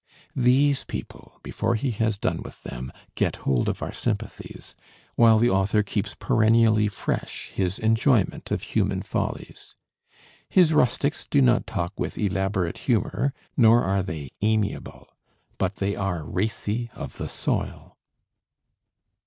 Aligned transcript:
These 0.35 0.83
people, 0.85 1.39
before 1.43 1.75
he 1.75 1.91
has 1.91 2.17
done 2.17 2.41
with 2.41 2.63
them, 2.63 2.91
get 3.13 3.35
hold 3.45 3.69
of 3.69 3.83
our 3.83 3.91
sympathies, 3.91 4.73
while 5.13 5.37
the 5.37 5.51
author 5.51 5.83
keeps 5.83 6.15
perennially 6.15 6.87
fresh 6.87 7.51
his 7.53 7.77
enjoyment 7.77 8.49
of 8.49 8.63
human 8.63 9.03
follies. 9.03 9.75
His 10.49 10.73
rustics 10.73 11.27
do 11.29 11.39
not 11.39 11.67
talk 11.67 11.99
with 11.99 12.17
elaborate 12.17 12.79
humor, 12.89 13.31
nor 13.55 13.83
are 13.83 14.01
they 14.01 14.31
amiable, 14.41 15.07
but 15.59 15.75
they 15.75 15.95
are 15.95 16.25
racy 16.25 16.89
of 16.95 17.19
the 17.19 17.29
soil. 17.29 17.95